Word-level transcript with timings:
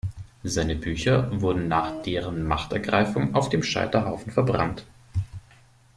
Seine 0.41 0.75
Bücher 0.75 1.29
wurden 1.41 1.67
nach 1.67 2.01
deren 2.01 2.41
Machtergreifung 2.41 3.35
auf 3.35 3.49
dem 3.49 3.61
Scheiterhaufen 3.61 4.31
verbrannt. 4.31 4.83